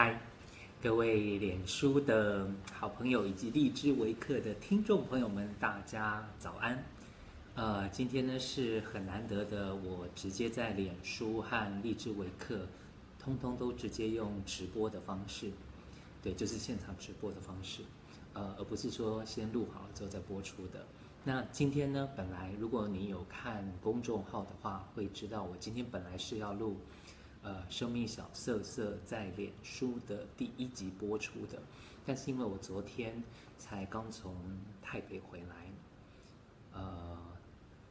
[0.00, 0.16] 嗨，
[0.80, 6.80] 各位脸书的好朋友以及荔枝微课的听众朋友们，大家早安。
[7.56, 12.60] 呃，今天呢是很难得的，我直接在脸书和荔枝微课，
[13.18, 15.50] 通通都直接用直播的方式，
[16.22, 17.82] 对，就是现场直播的方式，
[18.34, 20.86] 呃，而不是说先录好了之后再播出的。
[21.24, 26.76] 那今天呢，本来如果你有看公众号的话，会知道我今天本来是要录。
[27.40, 31.62] 呃，生命小色色在脸书的第一集播出的，
[32.04, 33.22] 但是因为我昨天
[33.56, 34.34] 才刚从
[34.82, 35.72] 台北回来，
[36.72, 37.16] 呃，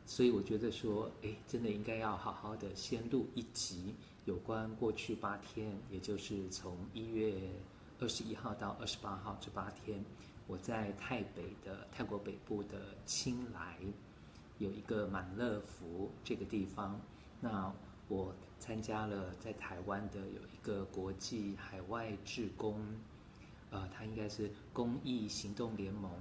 [0.05, 7.33] 所以我觉得说，哎，真的应该要好好的先录一集有关过去八天，也就是从一月
[7.99, 10.03] 二十一号到二十八号这八天，
[10.45, 13.77] 我在台北的泰国北部的清莱
[14.59, 16.99] 有一个满乐福这个地方，
[17.39, 17.73] 那。
[18.09, 22.83] 我参加了在台湾的有一个国际海外志工，
[23.69, 26.11] 呃，他应该是公益行动联盟，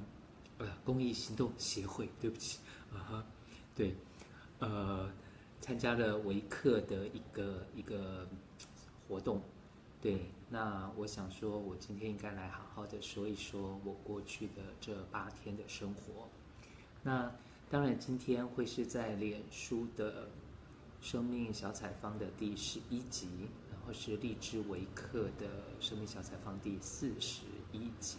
[0.58, 2.60] 呃，公益行动协会，对不起，
[2.92, 3.26] 啊哈，
[3.74, 3.94] 对，
[4.60, 5.10] 呃，
[5.60, 8.28] 参加了维克的一个一个
[9.08, 9.40] 活动，
[10.00, 16.28] 对，那我想说，我今天应该来好好的说一说我过去的这八天的生活，
[17.02, 17.32] 那
[17.70, 20.28] 当然今天会是在脸书的。
[21.06, 23.28] 生命小采访的第十一集，
[23.70, 25.46] 然后是荔枝维克的
[25.78, 28.18] 生命小采访第四十一集。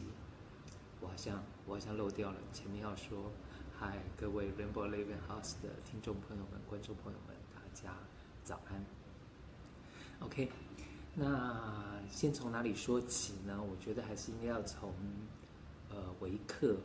[1.02, 3.30] 我好像我好像漏掉了前面要说，
[3.78, 7.94] 嗨，各位 Rainbow Living House 的听众朋友们、观众朋友们，大家
[8.46, 8.82] 早安。
[10.22, 10.50] OK，
[11.14, 13.62] 那先从哪里说起呢？
[13.62, 14.94] 我觉得还是应该要从
[15.90, 16.78] 呃维克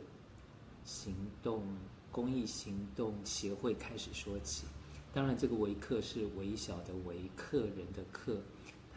[0.83, 1.63] 行动
[2.11, 4.65] 公益行动协会开始说起。
[5.13, 8.41] 当然，这个维克是微小的维克人的克，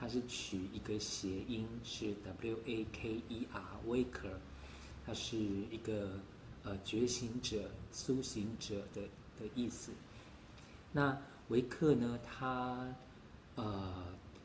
[0.01, 4.41] 它是取一个谐音，是 W A K E R，维克
[5.05, 6.19] 它是一个
[6.63, 9.03] 呃觉醒者、苏醒者的
[9.39, 9.93] 的意思。
[10.91, 12.95] 那维克呢，它
[13.57, 14.03] 呃，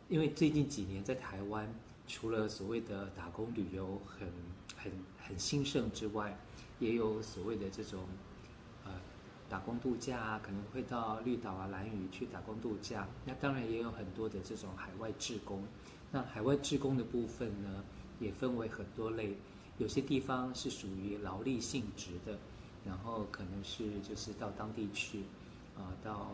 [0.09, 1.74] 因为最近几年在台湾，
[2.06, 4.28] 除了所谓的打工旅游很
[4.76, 4.92] 很
[5.26, 6.38] 很兴盛之外，
[6.80, 8.03] 也有所谓的这种。
[9.52, 13.06] 打工度假啊，可能会到绿岛啊、蓝屿去打工度假。
[13.26, 15.62] 那当然也有很多的这种海外志工。
[16.10, 17.84] 那海外志工的部分呢，
[18.18, 19.36] 也分为很多类。
[19.78, 22.40] 有些地方是属于劳力性质的，
[22.86, 25.24] 然后可能是就是到当地去，
[25.76, 26.32] 啊、呃，到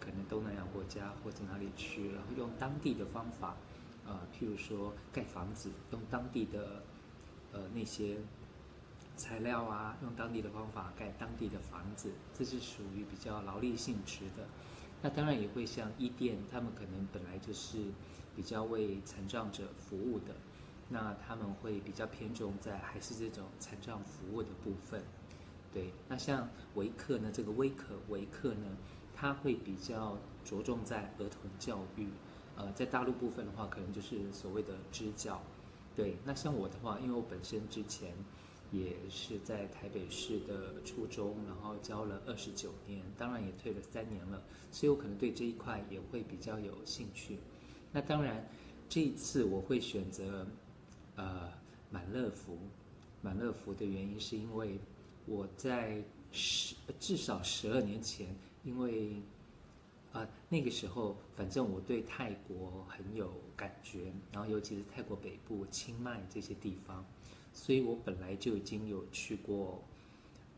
[0.00, 3.54] 可能东南亚国家或者哪里去，然后用当地的方法，
[4.06, 6.82] 呃，譬如说盖房子，用当地的
[7.52, 8.16] 呃那些。
[9.16, 14.44] 材料啊，用当地的方法盖当地的房子，这是属于比较劳力性质的。
[15.00, 17.78] 那当然也会像伊甸，他们可能本来就是
[18.34, 20.34] 比较为残障者服务的，
[20.88, 25.02] 那他们会比较偏重在还是这种残障服务的部分。
[25.72, 28.66] 对，那像维克呢，这个微可维克呢，
[29.14, 32.08] 他会比较着重在儿童教育。
[32.56, 35.40] 呃，在大陆部分的话，可能就是所谓的支教。
[35.94, 38.12] 对，那像我的话，因为我本身之前。
[38.74, 44.42] 也是在台北市的初中，然后教了二十九年，当然也退了三年了，
[44.72, 47.38] 所以我可能对这一块也会比较有兴趣。
[47.92, 48.48] 那当然，
[48.88, 50.46] 这一次我会选择
[51.16, 51.52] 呃
[51.90, 52.58] 满乐福，
[53.22, 54.78] 满乐福的原因是因为
[55.26, 56.02] 我在
[56.32, 58.34] 十至少十二年前，
[58.64, 59.22] 因为、
[60.14, 67.04] 啊、那个时候反正我对泰国很有感觉，然后尤其是泰国北部清迈这些地方。
[67.52, 69.82] 所以我本来就已经有去过，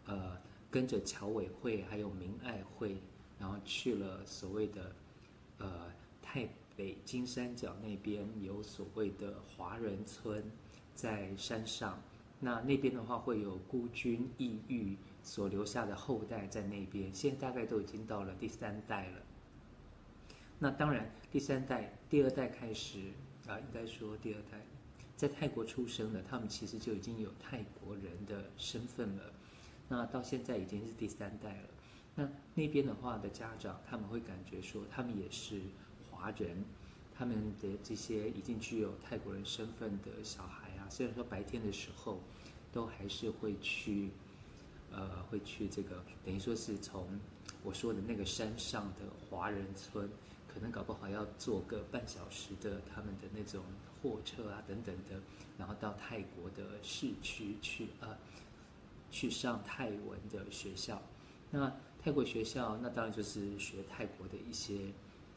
[0.07, 0.39] 呃，
[0.71, 2.97] 跟着侨委会还有明爱会，
[3.39, 4.97] 然后去了所谓的，
[5.59, 5.93] 呃，
[6.23, 10.43] 泰北金三角那边有所谓的华人村，
[10.95, 11.99] 在山上。
[12.41, 19.23] 那那边的话会有孤军异域所留下的后代在那边，现在大概都已经到了第三代了。
[20.59, 22.99] 那当然，第三代、第二代开始
[23.47, 24.59] 啊，应该说第二代。
[25.15, 29.25] 在泰国出生的，他们其实就已经有泰国人的身份了。
[29.89, 31.69] 那到现在已经是第三代了。
[32.15, 35.61] 那那边的话的家长，他们会感觉说，他们也是
[36.11, 36.65] 华人，
[37.15, 42.21] 他们的这些已经具有泰国人身份的小孩啊，虽然说白天的时候，
[42.73, 44.11] 都还是会去，
[44.91, 47.07] 呃，会去这个，等于说是从
[47.63, 50.09] 我说的那个山上的华人村。
[50.57, 53.63] 可能搞不好要坐个半小时的他们的那种
[54.01, 55.21] 货车啊等等的，
[55.59, 58.17] 然后到泰国的市区去呃，
[59.11, 61.03] 去上泰文的学校。
[61.51, 61.71] 那
[62.03, 64.79] 泰国学校那当然就是学泰国的一些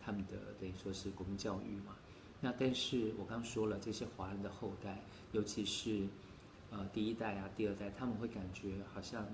[0.02, 1.98] 他们的等于说是国民教育嘛。
[2.40, 5.02] 那但是我刚说了，这些华人的后代，
[5.34, 6.08] 尤其是
[6.72, 9.26] 呃第一代啊、第二代，他们会感觉好像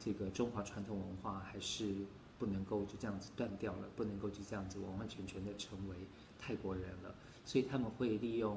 [0.00, 1.94] 这个中华传统文化还是
[2.38, 5.96] 不能够就这样子断掉了，不能够就这样子完完全全的成为
[6.38, 7.14] 泰国人了，
[7.44, 8.56] 所以他们会利用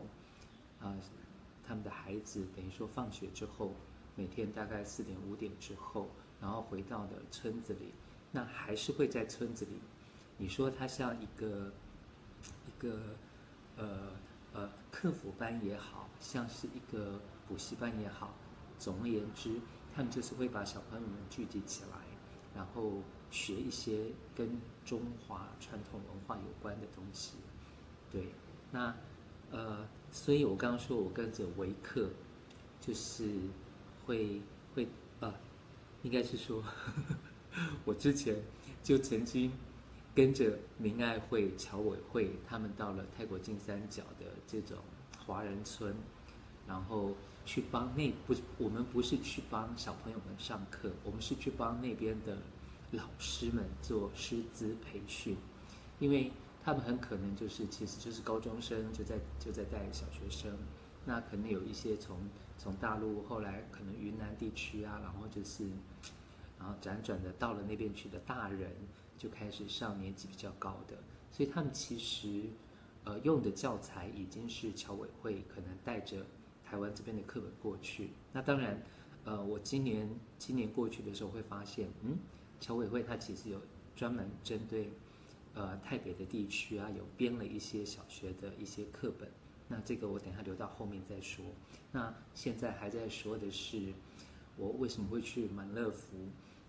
[0.80, 0.96] 啊、
[1.68, 3.74] 他们的孩子，等于说放学之后，
[4.16, 6.08] 每天大概四点五点之后，
[6.40, 7.94] 然后回到的村子里，
[8.32, 9.80] 那还是会在村子里。
[10.38, 11.72] 你说他像一个
[12.68, 13.00] 一个
[13.78, 14.12] 呃
[14.54, 18.34] 呃课辅班也好，像是一个补习班也好，
[18.80, 19.60] 总而言之，
[19.96, 21.98] 他们就是会把小朋友们聚集起来，
[22.56, 24.06] 然后学一些
[24.36, 24.48] 跟
[24.86, 27.38] 中华传统文化有关的东西。
[28.12, 28.28] 对，
[28.72, 28.94] 那
[29.50, 32.10] 呃，所以我刚刚说我跟着维克，
[32.80, 33.34] 就是
[34.06, 34.40] 会
[34.76, 34.88] 会
[35.22, 35.34] 呃，
[36.04, 38.36] 应该是说呵呵 我之前
[38.84, 39.52] 就曾经。
[40.14, 44.78] 跟着明爱会、侨委会，他们到了泰国金三角的这种
[45.26, 45.96] 华人村，
[46.68, 52.38] 然后去帮那不我们不是去帮小朋友们上课，我们是去帮那边的
[52.92, 55.38] 老师们做师资培训，
[56.00, 56.32] 因为
[56.64, 60.52] 他们很可能就是其实就是高中生就在就在带小学生，
[61.06, 62.18] 那可能有一些从
[62.58, 65.66] 从大陆后来可能云南地区啊，然后就是
[66.60, 68.72] 然后辗转的到了那边去的大人。
[69.18, 70.98] 就开始上年纪比较高的，
[71.32, 72.46] 所以他们其实，
[73.04, 76.26] 呃，用的教材已经是侨委会可能带着
[76.66, 78.10] 台湾这边的课本过去。
[78.34, 78.82] 那当然，
[79.24, 80.10] 呃，我今年
[80.40, 82.18] 今年过去的时候会发现，嗯，
[82.62, 83.60] 侨委会它其实有
[83.94, 84.90] 专门针对，
[85.54, 89.28] 呃，泰北的地区啊，有编了一些小学的一些课本。
[89.68, 91.44] 那这个我等下留到后面再说。
[91.92, 93.92] 那现在还在说的是，
[94.58, 96.16] 我为什么会去满乐福？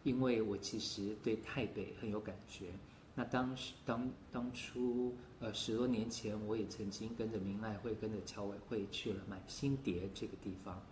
[0.03, 2.71] 因为我其实对泰北很有感觉，
[3.15, 10.83] 那当时当当初呃十多年前，我也曾经跟着明爱会、跟着侨委会去了满新蝶这个地方。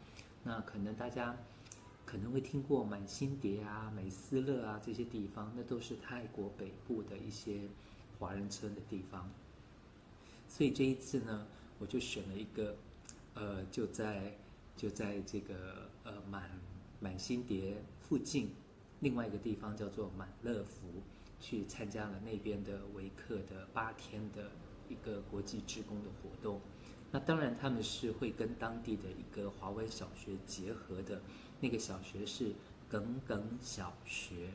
[0.45, 1.37] 那可能大家
[2.11, 7.61] 可能会听过满新蝶啊、美斯乐啊这些地方，那都是泰国北部的一些
[8.19, 9.31] 华人村的地方。
[10.49, 11.47] 所以这一次呢，
[11.79, 12.75] 我就选了一个
[13.35, 14.37] 呃就在
[14.77, 16.51] 就在这个呃满
[16.99, 18.51] 满新蝶附近。
[18.99, 20.89] 另外一个地方叫做满乐福，
[21.41, 24.51] 去参加了那边的维克的八天的
[24.89, 26.61] 一个国际职工的活动。
[27.13, 31.23] 那当然他们是会跟当地的一个华文小学结合的，
[31.61, 32.53] 那个小学是
[32.89, 34.51] 耿耿小学。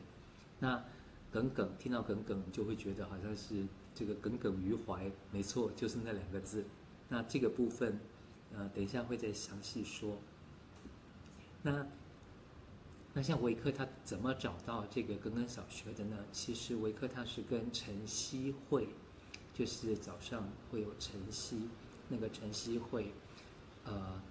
[0.60, 0.84] 那
[1.32, 6.66] 耿耿听到耿耿就会觉得好像是这个耿耿于怀，没错，就是那两个字。
[7.08, 8.00] 那这个部分，
[8.54, 10.18] 呃，等一下会再详细说。
[11.62, 11.86] 那。
[13.18, 16.18] 那像维克他怎么找到这个耿耿小学的呢？
[16.34, 18.90] 其实维克他是跟晨曦会，
[19.54, 21.70] 就是早上会有晨曦，
[22.10, 23.14] 那个晨曦会，
[23.86, 24.22] 呃，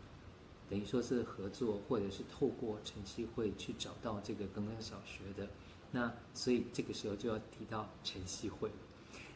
[0.71, 5.49] 等于说是合作，或者是透过晨曦会去找到这个耿耿小学的。
[5.91, 8.71] 那所以这个时候就要提到晨曦会。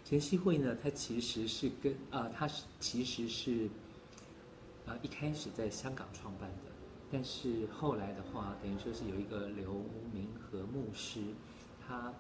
[0.04, 3.68] 晨曦会呢，它其实是跟啊，它是其实是
[4.86, 6.72] 啊一开始在香港创办的。
[7.10, 9.82] 但是后来的话，等于说是有一个刘
[10.12, 11.20] 明和牧师，
[11.86, 12.12] 他，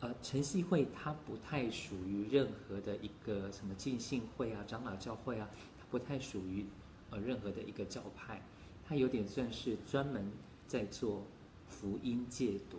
[0.00, 6.64] 呃，晨曦会他不太属于任何的一个什么浸信会啊、长老教会啊，他不太属于
[7.10, 8.42] 呃任何的一个教派，
[8.86, 10.30] 他有点算是专门
[10.66, 11.22] 在做
[11.66, 12.78] 福音戒毒，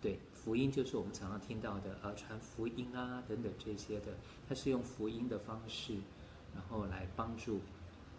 [0.00, 4.14] 对，福音就是我们常常听到的呃传福音啊等等这些的，
[4.48, 5.94] 他是用福音的方式，
[6.54, 7.60] 然后来帮助。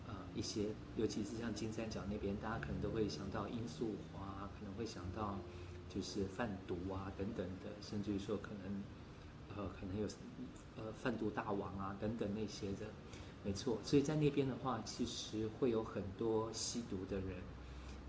[0.08, 0.66] 呃，一些，
[0.98, 5.40] 尤其是像金三角那边，大家可能都会想到罂粟花，可能会想到
[5.88, 8.84] 就是贩毒啊等等的，甚至于说可能，
[9.56, 10.08] 呃，可能有
[10.76, 12.88] 呃贩毒大王啊等等那些的，
[13.44, 13.80] 没错。
[13.84, 17.38] 所以在那边的话，其实会有很多吸毒的人。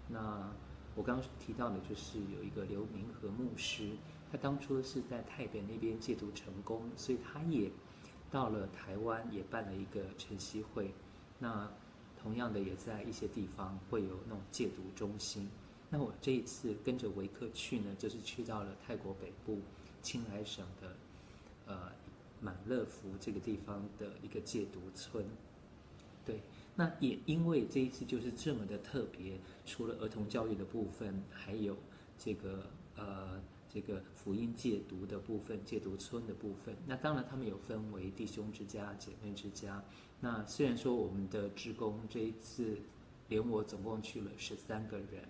[0.09, 0.51] 那
[0.95, 3.91] 我刚刚提到的，就是有一个刘明和牧师，
[4.31, 7.71] 他当初是在泰北那边戒毒成功，所以他也
[8.31, 10.93] 到了台湾，也办了一个晨曦会。
[11.39, 11.71] 那
[12.23, 15.49] 同样的，也在一些地方会有那种戒毒中心。
[15.89, 19.61] 那我这一次跟着维克去呢，就是去到了泰国北部
[20.03, 20.97] 清莱省的
[21.67, 21.91] 呃
[22.43, 25.25] 满乐福这个地方的一个戒毒村。
[26.27, 26.43] 对，
[26.75, 31.75] 那也因为这一次就是这么的特别，除了儿童教育的部分，还有
[32.19, 33.41] 这个呃。
[33.75, 39.83] 这个福音戒毒的部分，戒毒村的部分，那当然他们有分为弟兄之家、姐妹之家。
[40.21, 42.77] 那虽然说我们的职工这一次
[43.31, 45.27] 连我总共去了十三个人，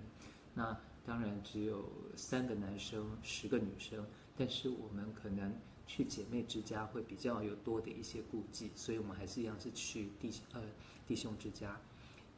[0.54, 0.76] 那
[1.06, 4.04] 当然只有三个男生，十个女生，
[4.36, 5.54] 但是我们可能
[5.86, 10.62] 去姐妹之家会比较有多的一些顾忌，所以我们还是一样是去弟呃
[11.06, 11.78] 弟兄之家。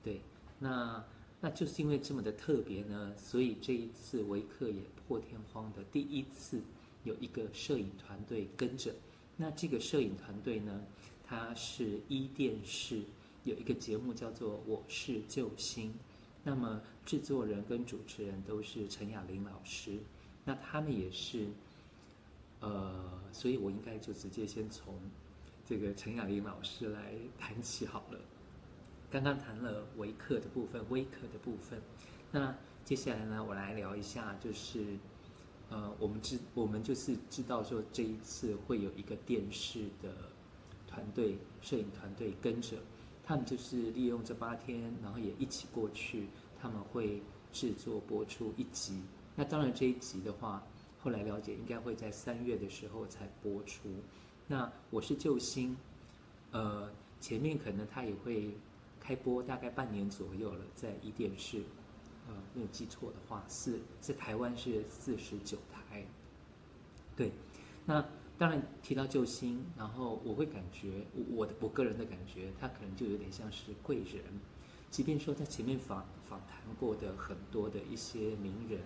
[0.02, 0.20] 对，
[0.58, 1.04] 那
[1.40, 6.60] 那就是因为这么的特别呢，所以这一次维克也破天荒的第一次
[7.04, 8.94] 有一个摄影团队跟着。
[9.36, 10.84] 那这个摄影团队呢，
[11.26, 13.02] 它是伊甸视
[13.44, 15.90] 有一个节目叫做《我是救星》，
[16.42, 19.98] 那么制作人跟主持人都是陈雅玲老师，
[20.44, 21.48] 那他们也是。
[22.64, 22.90] 呃，
[23.30, 24.94] 所以我应该就直接先从
[25.66, 28.18] 这个陈雅玲老师来谈起好了。
[29.11, 31.78] 刚刚谈了维克的部分，微克的部分，
[32.33, 34.97] 那接下来呢，我来聊一下，就是
[35.68, 40.11] 呃，我们知我们就是知道说这一次会有一个电视的
[40.87, 42.78] 团队，摄影团队跟着，
[43.23, 46.28] 他们就是利用这八天，然后也一起过去，
[46.59, 47.21] 他们会
[47.52, 49.02] 制作播出一集。
[49.37, 50.62] 那当然这一集的话。
[51.04, 53.90] 后来了解，应该会在三月的时候才播出。
[54.46, 55.76] 那我是救星，
[56.50, 58.56] 呃，前面可能他也会
[58.99, 61.62] 开播，大概半年左右了，在伊甸视，
[62.26, 66.06] 呃，没有记错的话，是在台湾是四十九台。
[67.14, 67.30] 对，
[67.84, 68.02] 那
[68.38, 74.25] 当然提到救星，然后我会感觉，我我的我个人的感觉，他可能就有点像是贵人。
[74.90, 78.80] 即便说在前面访访谈过的很多的一些名人。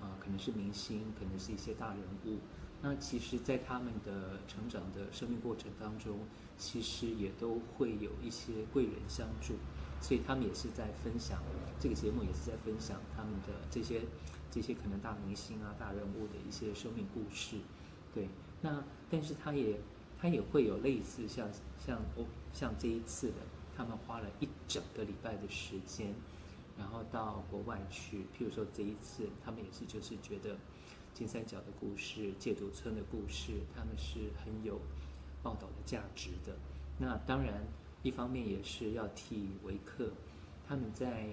[0.00, 2.38] 啊，可能是明星，可能是一些大人物。
[2.82, 6.18] 那其实，在他们的成长的生命过程当中，
[6.56, 9.54] 其实也都会有一些贵人相助，
[10.00, 11.42] 所以他们也是在分享
[11.78, 14.00] 这个节目，也是在分享他们的这些
[14.50, 17.58] 这些可能大明星啊、大人物的一些生命故事。
[18.14, 18.28] 对，
[18.62, 19.78] 那但是他也
[20.18, 21.46] 他也会有类似像
[21.78, 23.34] 像哦像这一次的，
[23.76, 26.14] 他们花了一整个礼拜的时间。
[26.78, 30.56] 然后到国外去，譬如说这一次，他们也是就是觉得
[31.12, 34.80] 金三角的故事、戒毒村的故事，他们是很有
[35.42, 36.56] 报道的价值的。
[36.98, 37.62] 那当然，
[38.02, 40.10] 一方面也是要替维克，
[40.66, 41.28] 他们在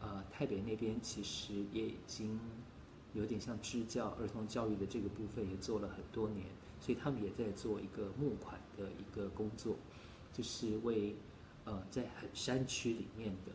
[0.00, 2.38] 呃台北那边其实也已经
[3.14, 6.46] 有点像支教儿童教育的这个部分也做了很多年，
[6.78, 9.76] 所以他们也在做一个募款的一个工作，
[10.32, 11.16] 就是为
[11.64, 13.52] 呃在很山区里面的。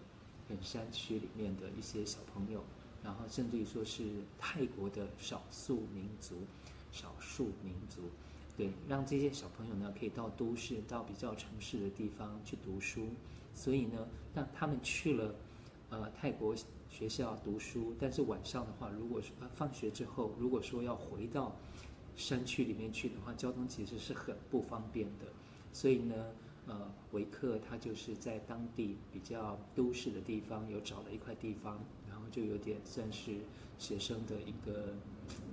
[0.50, 2.64] 很山区里面的一些小朋友，
[3.04, 4.04] 然后甚至于说是
[4.40, 6.38] 泰国的少数民族，
[6.92, 8.02] 少数民族，
[8.58, 13.08] 对，让这些小朋友呢可以到都市、到比较城市的地方去读书。
[13.54, 15.36] 所以呢，让他们去了
[15.92, 16.56] 呃泰国
[16.90, 21.56] 学校读书，但是晚上的话，如果说呃放学之后，如果说要回到
[22.16, 25.28] 山区里面去的话，交通其实是很不方便的。
[25.72, 26.16] 所以呢。
[26.70, 33.40] 呃，维克他就是在当地比较都市的地方有找了一块地方，然后就有点算是
[33.80, 34.94] 学生的一个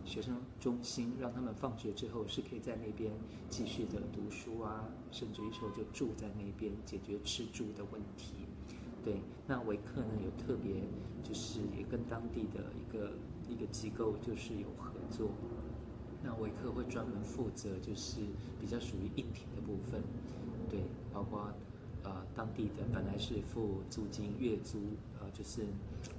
[0.04, 3.10] 学生中心，让他们放学之后是可以在那边
[3.48, 8.34] 继续的读书啊，甚至于说就住在那边解决吃住的问题。
[9.02, 9.14] 对，
[9.46, 10.74] 那维克呢有特别
[11.22, 13.12] 就是也跟当地的一个
[13.48, 15.30] 一个机构就是有合作，
[16.22, 18.20] 那维克会专门负责就是
[18.60, 20.02] 比较属于硬体的部分。
[20.70, 20.80] 对，
[21.12, 21.52] 包括
[22.02, 24.78] 呃当地的本来是付租金月租，
[25.20, 25.66] 呃就是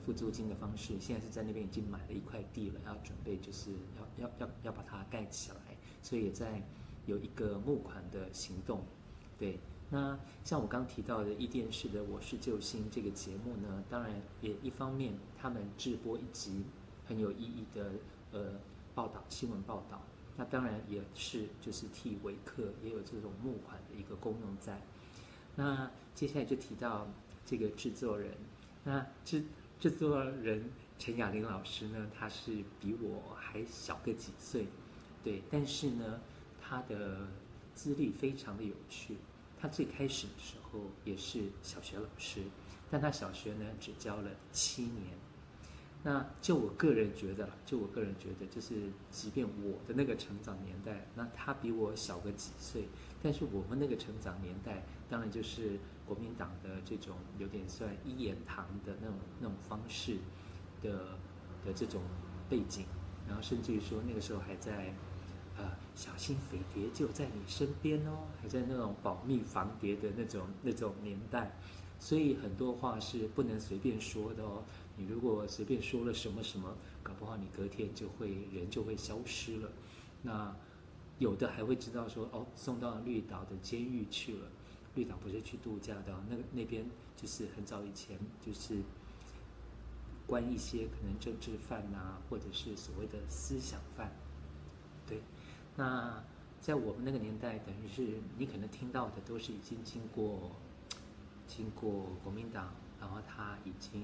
[0.06, 3.72] 付租金的方式，现在是在那边已经买了一块地了，要准备就是
[4.18, 6.62] 要要要要把它盖起来，所以也在
[7.06, 8.82] 有一个募款的行动。
[9.38, 14.12] 对，那像我刚提到的伊甸视的《我是救星》这个节目呢，当然
[14.42, 16.64] 也一方面他们直播一集
[17.06, 17.92] 很有意义的
[18.32, 18.54] 呃
[18.96, 20.02] 报道新闻报道。
[20.38, 24.80] 那当然也是，就是替维克也有这种募款的一个功用在。
[25.56, 27.08] 那接下来就提到
[27.46, 28.32] 这个制作人，
[28.84, 29.44] 那制
[29.80, 34.68] 制作人陈雅玲老师呢，他是比我还小个几岁，
[35.24, 36.22] 对，但是呢，
[36.62, 37.28] 他的
[37.74, 39.18] 资历非常的有趣。
[39.60, 42.44] 他最开始的时候也是小学老师，
[42.92, 45.18] 但他小学呢只教了七年。
[46.10, 48.76] 那就我个人觉得，就我个人觉得，就是
[49.12, 52.88] 即便我的那个成长年代，那他比我小个几岁，
[53.22, 60.16] 但是我们那个成长年代，当然就是国民党的这种有点算一言堂的那种那种方式
[60.82, 61.10] 的
[61.66, 62.02] 的这种
[62.48, 62.86] 背景，
[63.28, 64.94] 然后甚至于说那个时候还在，
[65.58, 71.54] 呃，小心匪谍就在你身边哦，还在那种保密防谍的那种那种年代，
[72.00, 74.64] 所以很多话是不能随便说的哦。
[74.98, 79.70] 你如果随便说了什么什么，搞不好你隔天就会人就会消失了。
[80.24, 80.54] 那
[81.20, 84.50] 有的还会知道说哦，送到绿岛的监狱去了。
[84.96, 86.84] 绿岛不是去度假的，那个那边
[87.16, 88.82] 就是很早以前就是
[90.26, 94.12] 关一些可能政治犯呐、或者是所谓的思想犯。
[95.06, 95.22] 对，
[95.76, 96.24] 那
[96.60, 100.52] 在我们那个年代，等于是你可能听到的都是已经经过
[101.46, 104.02] 经过国民党，然后他已经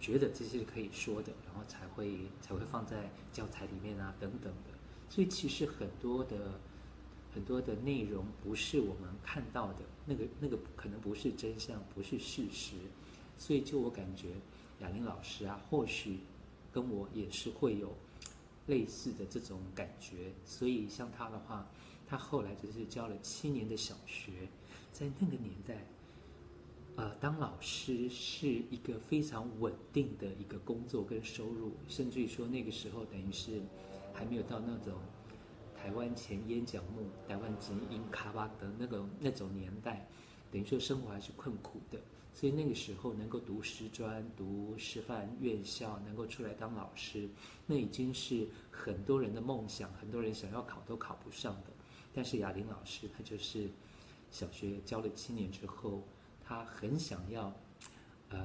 [0.00, 4.70] 觉得这些是可以说的，然后才会才会放在教材里面啊等等的。
[5.08, 6.60] 所以其实很多的
[7.32, 12.76] 很多的内容不是我们看到的那个那个可能不是真相，不是事实。
[13.36, 14.28] 所以就我感觉，
[14.80, 16.20] 雅玲老师啊，或许
[16.72, 17.92] 跟我也是会有
[18.66, 20.32] 类似的这种感觉。
[20.44, 21.68] 所以像他的话，
[22.06, 24.48] 他后来就是教了七年的小学，
[24.92, 25.84] 在那个年代，
[26.96, 33.60] 呃，当老师是一个非常稳定的一个工作跟收入，甚至于说那个时候等于是。
[34.16, 34.94] 还没有到那种
[35.76, 40.08] 台湾钱淹脚目、台湾钱淹卡巴的那个那种年代，
[40.52, 41.98] 等于说生活还是困苦的。
[42.32, 47.28] 所以那个时候能够读师专、读师范院校，能够出来当老师，
[47.66, 51.72] 那已经是很多人的梦想，很多人想要考都考不上的。
[52.14, 53.68] 但是雅玲老师，她就是
[54.30, 56.04] 小学教了七年之后，
[56.44, 57.52] 他很想要，
[58.28, 58.38] 呃，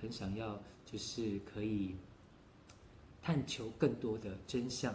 [0.00, 1.94] 很想要，就是可以。
[3.24, 4.92] 探求更多的真相，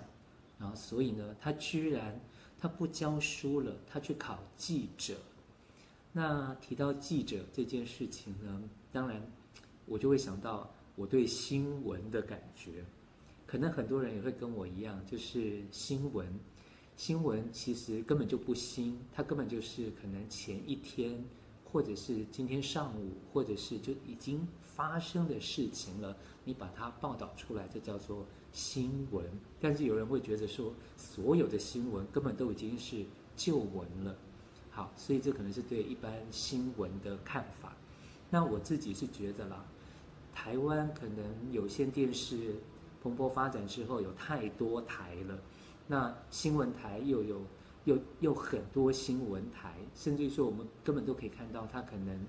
[0.59, 2.19] 然后所以呢，他居然
[2.59, 5.15] 他不教书了，他去考记者。
[6.11, 9.25] 那提到记者这件事情呢，当然
[9.85, 12.83] 我就会想到我对新闻的感觉。
[13.45, 16.27] 可能很多人也会跟我一样，就是新闻，
[16.97, 21.23] 新闻其实根本就不新，它根本就是可能前一天，
[21.71, 26.15] 或者是今天上午，或者是就已经发生的事情了。
[26.43, 29.25] 你把它报道出来，这叫做新闻。
[29.59, 33.05] 但是有人会觉得说，所有的新闻根本都已经是
[33.35, 34.15] 旧闻了。
[34.71, 37.75] 好，所以这可能是对一般新闻的看法。
[38.29, 39.65] 那我自己是觉得啦，
[40.33, 42.55] 台湾可能有线电视
[43.01, 45.37] 蓬勃发展之后，有太多台了。
[45.87, 47.41] 那新闻台又有
[47.87, 52.19] 又又很多新闻台，甚至于说我们根本都可以看到，它可能。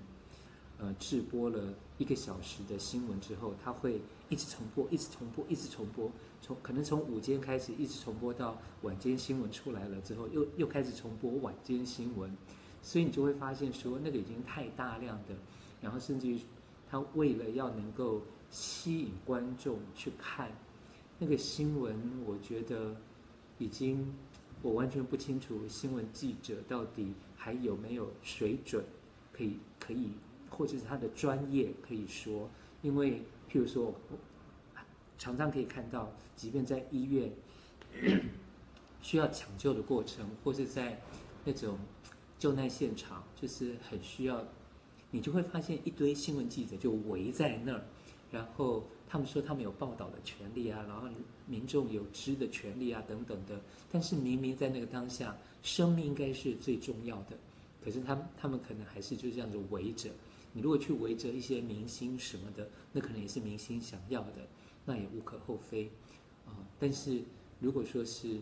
[0.81, 6.09] 呃，直播了一个小时的新闻之后，他会一直重播，一直重播，一直重播，
[6.40, 12.33] 从可能从午间开始一直重播到晚间新闻出来了之后，又又开始重播晚间新闻，
[12.81, 15.35] 所以你就会发现说，那个已经太大量的，
[15.83, 16.38] 然后甚至于
[16.88, 20.49] 他为了要能够吸引观众去看
[21.18, 22.94] 那个新闻，我觉得
[23.59, 24.14] 已经
[24.62, 28.85] 我完全不清楚新闻记者到底还有没有水准，
[29.33, 30.11] 可以可以。
[30.51, 32.49] 或者是他的专业可以说，
[32.81, 33.94] 因为譬如说，
[35.18, 37.31] 常常可以看到，即便在医院
[39.03, 41.01] 需要抢救的过程，或是在
[41.44, 41.79] 那种
[42.38, 44.42] 救难现场，就是很需要，
[45.11, 47.85] 你就会发现一堆新闻记者就围在那儿，
[48.33, 51.09] 然后他们说他们有报道的权利啊，然后
[51.47, 57.37] 民众有知的权利啊等等的，但是明明在那个当下，生命应该是最重要的，
[57.83, 60.11] 可是他们他们可能还是就这样子围着。
[60.53, 64.47] 你如果去围着一些明星什么的，那可能也是明星想要的，
[64.85, 65.90] 那也无可厚非，
[66.47, 67.23] 啊、但是
[67.61, 68.38] 如果说是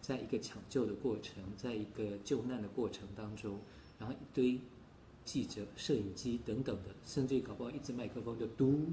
[0.00, 3.58] 在一个抢救的过程，在一个救难的过程当中，
[3.98, 4.60] 然后一堆
[5.28, 8.86] 记者、摄影机等等的，甚至于搞不好一支麦克风就嘟，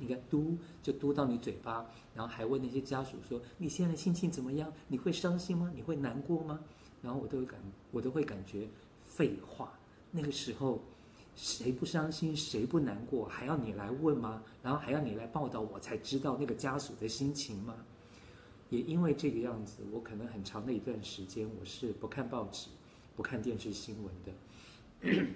[0.00, 4.72] 应该嘟就嘟到你嘴巴，然后还问那些家属说：“你现在心情怎么样？
[4.86, 5.72] 你会伤心吗？
[5.74, 6.60] 你会难过吗？”
[7.02, 7.58] 然后我都会感，
[7.90, 8.68] 我都会感觉
[9.02, 9.76] 废话。
[10.12, 10.80] 那个时候。
[11.36, 14.42] 谁不伤心，谁不难过，还要你来问吗？
[14.62, 17.74] 然后还要你来报道，我才知道那个家属的心情吗？
[18.68, 22.68] 也因为这个样子，我可能很长的一段时间，我是不看报纸、
[23.16, 25.26] 不看电视新闻的。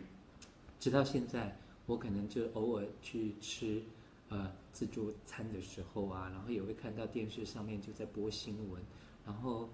[0.84, 3.82] 直到现在，我可能就偶尔去吃
[4.28, 8.82] 呃自助餐的时候啊，然后也会看到电视上面就在播新闻，
[9.24, 9.70] 然后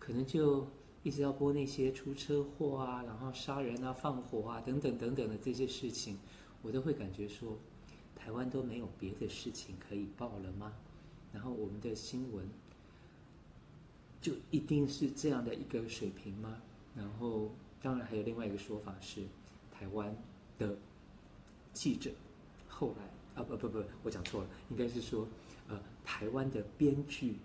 [0.00, 0.66] 可能就。
[1.04, 6.16] 一直要播那些出车祸啊，然后杀人啊、放火啊等等等等的这些事情，
[6.62, 7.58] 我都会感觉说，
[8.14, 10.72] 台湾都没有别的事情可以报了吗？
[11.32, 12.48] 然后我们的新闻
[14.20, 16.62] 就一定是这样的一个水平吗？
[16.94, 17.50] 然后
[17.80, 19.22] 当然还有另外一个说法是，
[19.72, 20.16] 台湾
[20.58, 20.76] 的
[21.72, 22.10] 记者
[22.68, 25.26] 后来啊不不不，我讲错了，应该是说
[25.68, 27.36] 呃台湾的编剧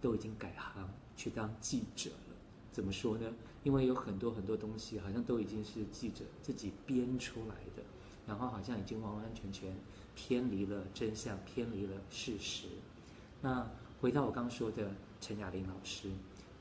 [0.00, 2.36] 都已经改行去当记者了。
[2.72, 3.32] 怎么说呢？
[3.64, 7.82] 因为有很多很多东西，好像都已经是记者自己编出来的，
[8.26, 9.74] 然后好像已经完完全全
[10.14, 12.68] 偏离了真相，偏离了事实。
[13.40, 13.66] 那
[14.00, 16.10] 回到我刚说的陈雅玲老师，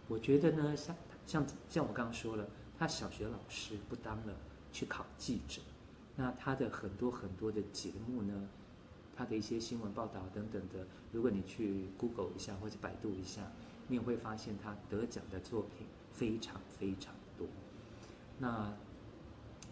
[0.08, 0.96] 我觉得呢，像
[1.28, 2.48] 像像我刚刚说了，
[2.80, 4.34] 他小学老师不当了，
[4.76, 5.62] 去考记者，
[6.18, 8.34] 那他的很多很多的节目呢，
[9.16, 13.50] 他的一些新闻报道等等的，如果你去 Google 一下或者百度一下，
[13.88, 15.88] 你也会发现他得奖的作品。
[16.16, 17.46] 非常非常多。
[18.40, 18.74] 那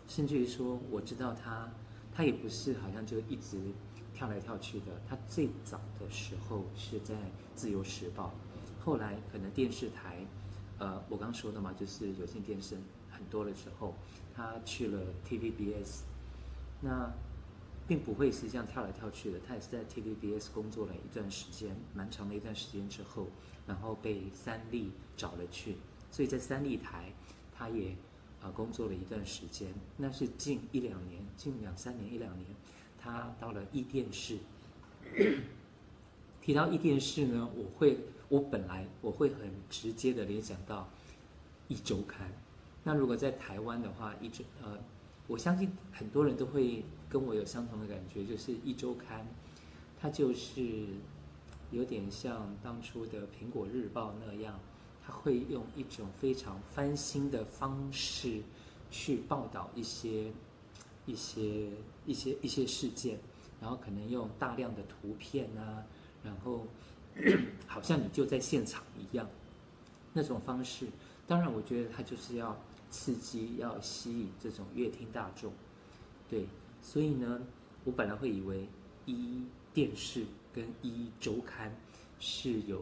[0.10, 1.72] 甚至于说，我知道他，
[2.14, 3.58] 他也不是好像就一直
[4.14, 4.88] 跳来跳去的。
[5.08, 7.16] 他最早的时候是在
[7.56, 8.34] 《自由时报》，
[8.84, 10.28] 后来可能电视台，
[10.80, 12.76] 呃，我刚说的嘛，就是有线电视
[13.30, 13.96] 多的时候，
[14.36, 16.02] 他去了 TVBS，
[16.82, 17.12] 那
[17.88, 19.40] 并不会是这样跳来跳去的。
[19.48, 23.28] 他也是在 TVBS 工作了一段时间，蛮长的一段时间之后，
[23.68, 25.78] 然后被三立找了去，
[26.12, 27.12] 所以在三立台，
[27.58, 27.96] 他也。
[28.44, 32.46] 啊，工作了一段时间，那是近一两年，近两三年一两年，
[33.00, 34.38] 他到了壹电视。
[36.44, 40.90] 提到壹电视呢，我会，我本来我会很直接的联想到
[41.70, 42.30] 一周刊。
[42.84, 44.78] 那如果在台湾的话，一周呃，
[45.28, 49.26] 我相信很多人都会跟我有相同的感觉，就是一周刊，
[50.00, 50.86] 它就是
[51.72, 54.60] 有点像当初的苹果日报那样。
[55.06, 58.42] 它会用一种非常翻新的方式
[58.90, 60.32] 去报道一些、
[61.06, 61.68] 一些、
[62.06, 63.20] 一些、一些事件，
[63.60, 65.84] 然后可能用大量的图片啊，
[66.24, 66.66] 然后
[67.68, 69.28] 好像你就在现场一样，
[70.14, 70.88] 那种方式。
[71.28, 72.58] 当然，我觉得他就是要
[72.94, 75.52] 刺激、要吸引这种乐听大众。
[76.30, 76.46] 对，
[76.80, 77.42] 所以呢，
[77.84, 78.68] 我本来会以为
[79.08, 79.42] 一
[79.74, 81.76] 电视跟一周刊
[82.20, 82.80] 是有。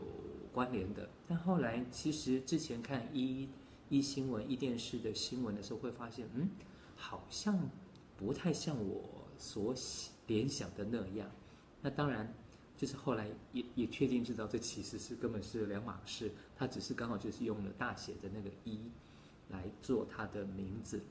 [0.53, 3.47] 关联的，但后来其实之前看一
[3.87, 6.49] 一新闻、一电视的新闻的时候，会发现，嗯，
[6.93, 7.57] 好像
[8.17, 9.01] 不太像我
[9.37, 9.73] 所
[10.27, 11.31] 联想的那样。
[11.81, 12.33] 那当然，
[12.75, 16.29] 就是后来也也确定知道，这其实是根本是两码事。
[16.53, 18.77] 它只是刚好就是用了大写的那个一
[19.51, 21.01] 来做它的名字。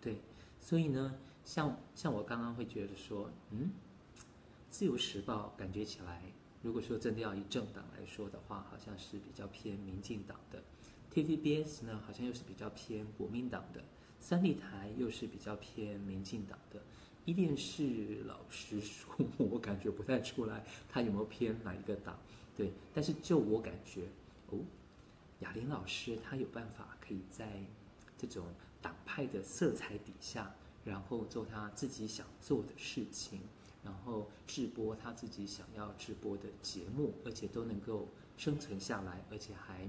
[0.00, 0.20] 对，
[0.60, 3.70] 所以呢，像像我刚刚会觉得说，嗯，
[4.70, 6.22] 自由时报感觉起来。
[6.60, 10.60] 如果说真的要以政党来说的话，好像是比较偏民进党的
[11.14, 13.80] ；TVBS 呢，好像又是比较偏国民党的；
[14.18, 16.80] 三立台又是比较偏民进党的。
[17.24, 22.18] 壹电视老实说， 我感觉不太出来他有没有偏哪一个党。
[22.56, 24.08] 对，但是就我感觉，
[24.50, 24.58] 哦，
[25.40, 27.64] 雅玲老师他有办法可以在
[28.16, 28.46] 这种
[28.82, 33.40] 党派的色彩底下，然后做他自己想做的事情。
[33.84, 39.88] 然后直播他自己想要直播的节目，而且都能够生存下来，而且还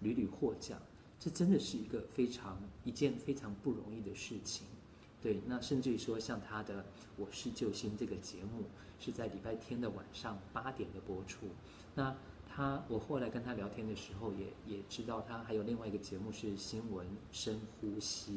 [0.00, 0.78] 屡屡获奖，
[1.18, 4.66] 这真的是一个非常一件非常不容易的事情。
[5.22, 6.82] 对，那甚至于说像他的
[7.16, 8.64] 《我是救星》这个节目，
[8.98, 11.46] 是在礼拜天的晚上八点的播出。
[11.94, 12.14] 那
[12.52, 18.32] 他我后来跟他聊天的时候，也也知道他还有另外一个节目是《新闻深呼吸》，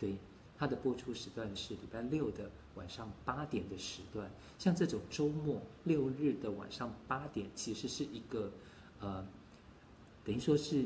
[0.00, 0.16] 对。
[0.58, 8.48] 它的播出时段是礼拜六的晚上八点的时段，像这种周末六日的晚上八点，其实是一个，
[9.00, 9.26] 呃，
[10.24, 10.84] 等于说是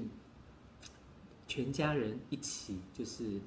[1.46, 3.38] 全家人一起就是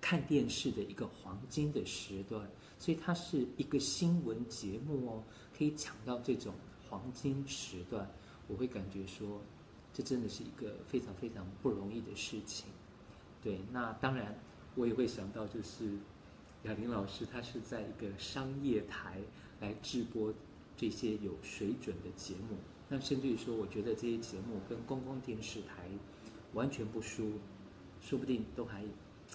[0.00, 2.48] 看电视的一个黄金的时段，
[2.78, 5.24] 所以它是一个新闻节目哦，
[5.58, 6.54] 可以抢到这种
[6.88, 8.08] 黄金时段，
[8.52, 9.40] 我会感觉说，
[9.94, 12.66] 这真的是一个非常非常不容易的事情。
[13.42, 14.38] 对，那当然。
[14.74, 15.84] 我也会想到，就是
[16.62, 19.20] 雅玲老师，她是在一个商业台
[19.60, 20.32] 来直播
[20.74, 22.56] 这些有水准的节目。
[22.88, 25.90] 那甚至于说，我觉得这些节目跟公共电视台
[26.54, 27.32] 完全不输，
[28.00, 28.82] 说不定都还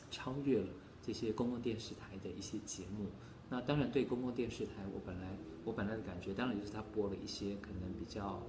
[0.10, 0.70] 超越了
[1.04, 3.06] 这些公共电视台的一些节目。
[3.48, 8.42] 那当然，对公共电视台，我本来我本来的感觉，当然就是他播了一些可能比较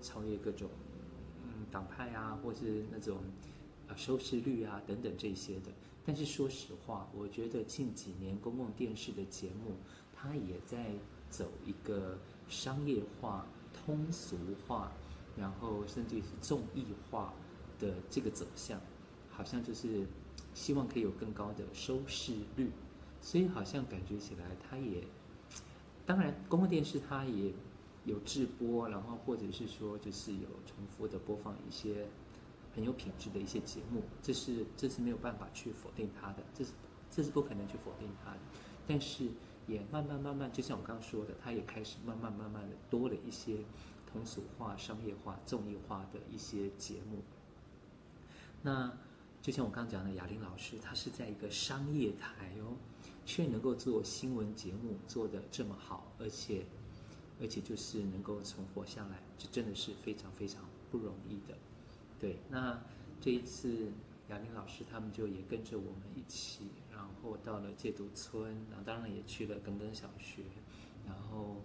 [0.00, 0.68] 超越各种
[1.44, 3.18] 嗯党派啊，或是那种
[3.88, 5.70] 呃收视率啊等等这些的。
[6.04, 9.74] 但是说实话，我觉得近几年公共电视的节目，
[10.14, 10.92] 它也在
[11.28, 12.16] 走一个
[12.48, 14.92] 商业化、通俗化，
[15.36, 17.34] 然后甚至是综艺化
[17.80, 18.80] 的这个走向，
[19.28, 20.06] 好像就是
[20.54, 22.70] 希望可以有更高的收视率，
[23.20, 25.02] 所以好像感觉起来，它也，
[26.06, 27.52] 当然公共电视它也
[28.06, 32.08] 有直播，然后或者是说就是有重复的播放一些。
[32.74, 36.72] 很有品质的一些节目，这是这是没有办法去否定它的，这是
[37.10, 38.38] 这是不可能去否定它的。
[38.86, 39.30] 但是
[39.66, 43.64] 也慢慢慢慢，就像我刚刚说的，它也开始慢慢慢慢的多了一些
[44.04, 47.22] 通俗化、商业化、综艺化的一些节目。
[48.60, 48.92] 那
[49.40, 52.76] 就像我刚刚讲的，雅玲老师，她是在一个商业台哦，
[53.24, 56.66] 却能够做新闻节目做得这么好，而且
[57.40, 61.56] 而且就是能够存活下来，这真的是非常非常不容易的。
[62.18, 62.80] 对，那
[63.20, 63.92] 这一次
[64.28, 70.42] 雅玲老师他们就也跟着我们一起，然后到了戒毒村，然后当然也去了耿耿小学，
[71.06, 71.56] 然后、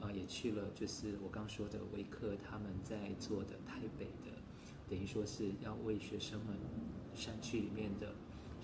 [0.00, 4.32] 呃、也去了就是我刚说的维克他们在做的台北的
[4.88, 6.56] 等于说是要为学生们
[7.14, 8.14] 山区里面的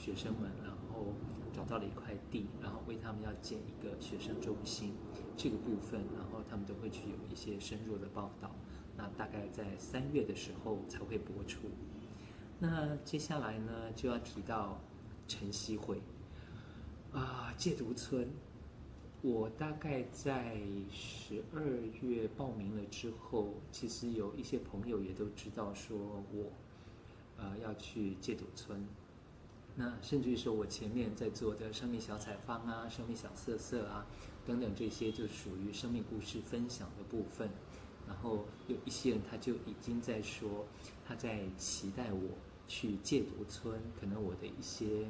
[0.01, 1.13] 学生们，然后
[1.53, 4.95] 找到了一块地，然后为他们要建一个学生中心
[5.37, 8.51] 这个部分，然后他们都会去有一些深入的报道。
[8.97, 11.69] 那大概在三月的时候才会播出。
[12.59, 14.81] 那接下来呢，就要提到
[15.29, 16.01] 晨曦会
[17.13, 18.27] 啊，戒毒村。
[19.23, 20.57] 我大概在
[20.91, 21.63] 十二
[22.01, 25.99] 月报名了之后，其实有一些朋友也都知道说
[26.33, 26.51] 我
[27.37, 28.83] 呃要去戒毒村。
[29.81, 34.07] 那甚至于说我前面在做的生命小采访啊、生命小色色啊
[34.47, 37.49] 等等这些，就属于生命故事分享的部分。
[38.07, 40.67] 然后有一些人他就已经在说
[41.09, 42.21] 他在期待我。
[42.73, 45.05] 去戒毒村，可能我的一些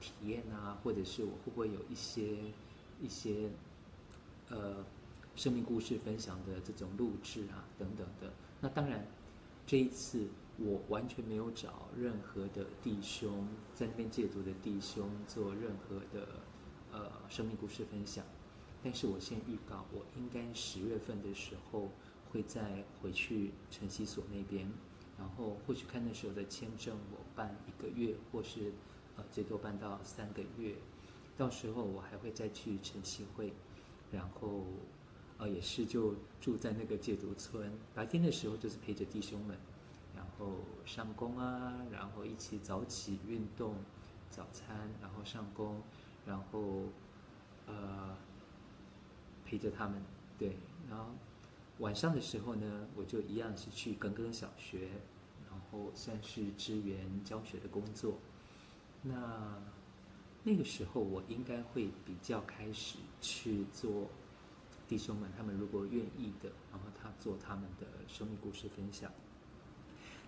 [0.00, 2.36] 体验啊，或者是我会不会有一些
[3.02, 3.50] 一些
[4.50, 4.84] 呃
[5.34, 8.32] 生命故事分享的这种录制啊等等的。
[8.60, 9.04] 那当然，
[9.66, 16.28] 这一次我完全没有找任何的弟兄在那边戒毒的弟兄做任何的
[16.92, 18.24] 呃生命故事分享。
[18.82, 21.90] 但是我先预告，我应该十月份的时候
[22.30, 24.70] 会再回去晨曦所那边。
[25.18, 28.72] 然后或许看那时候的签证，我办一个月，或是
[29.16, 30.74] 呃最多办到三个月。
[31.36, 33.52] 到时候我还会再去晨曦会，
[34.12, 34.64] 然后
[35.38, 37.72] 呃也是就住在那个戒毒村。
[37.94, 39.58] 白天的时候就是陪着弟兄们，
[40.38, 43.74] 后上工啊，然后一起早起运动、
[44.30, 45.82] 早餐，然后上工，
[46.26, 46.84] 然后
[47.66, 48.16] 呃
[49.44, 50.02] 陪着他们，
[50.38, 50.56] 对，
[50.88, 51.06] 然后。
[51.80, 54.88] 晚上的时候呢，我就一样是去耿耿小学，
[55.46, 58.16] 然后算是支援教学的工作。
[59.02, 59.58] 那
[60.42, 64.08] 那个时候我应该会比较开始去做
[64.88, 69.12] 弟兄们，他们如果愿意的，然后他做他们的生命故事分享。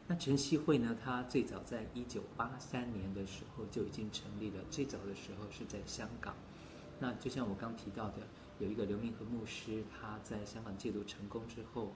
[0.09, 6.35] 那晨曦会呢，它最早在一九八三年的时候就已经成立了，最早的时候是在香港。
[6.99, 8.17] 那就像我刚提到的。
[8.61, 11.93] 有一个刘明和牧师，他在香港戒毒成功之后，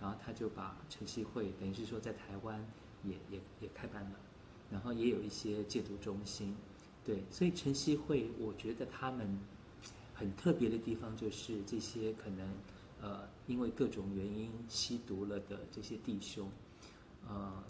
[0.00, 2.66] 然后他就把晨曦会，等于是说在台湾
[3.04, 4.12] 也也也开办了，
[4.70, 6.56] 然后也有一些戒毒中心，
[7.04, 9.38] 对，所以晨曦会，我觉得他们
[10.14, 12.48] 很特别的地方就是这些可能
[13.02, 16.50] 呃因为各种原因吸毒了的这些弟兄，
[17.28, 17.64] 呃，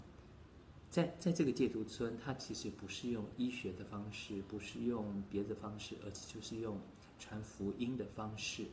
[0.89, 6.77] 在在这个戒毒村，他其实不是用医学的方式，不是用别的方式，而且就是用。
[7.21, 8.65] 传福音的方式，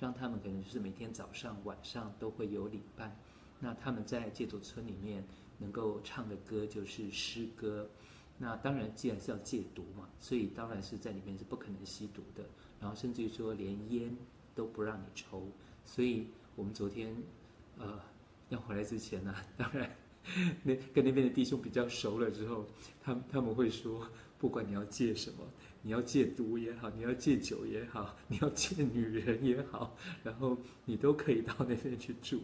[0.00, 3.16] 让他们可能就是每天早上、晚上都会有礼拜。
[3.60, 5.24] 那他们在戒毒村里面
[5.56, 7.88] 能够唱的歌就是诗歌。
[8.38, 12.42] 那当然，既然是要戒毒嘛，所以当然是在里面是不可能吸毒的。
[12.80, 14.16] 然后甚至于说连烟
[14.52, 15.46] 都不让你抽。
[15.84, 16.26] 所以
[16.56, 17.16] 我们昨天
[17.78, 18.00] 呃
[18.48, 19.88] 要回来之前呢，当然
[20.62, 22.66] 那跟那边的弟兄比较熟了之后，
[23.02, 24.06] 他他们会说，
[24.38, 25.38] 不管你要戒什么。
[25.84, 32.40] 你要戒毒也好，你要戒酒也好，你要戒女人也好，然后你都可以到那边去住。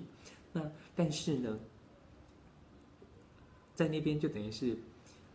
[0.52, 1.56] 那但是呢，
[3.76, 4.76] 在那边就等于是，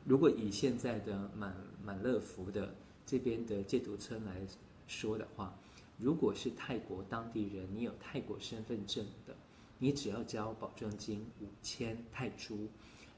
[0.04, 2.76] 如果以现在的满满乐福的
[3.06, 4.42] 这边的戒毒村来
[4.86, 5.58] 说的话，
[5.98, 9.34] 如果是泰国当地人，你有泰国身份证的，
[9.80, 12.68] 你只要交保证金五千泰铢，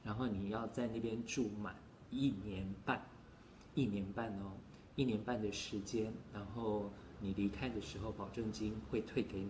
[0.03, 1.75] 然后你要在那边住满
[2.09, 3.05] 一年半，
[3.73, 4.53] 一年半哦。
[4.97, 6.89] 一年半的时间，然后
[7.19, 9.49] 你离开的时候，保证金会退给你。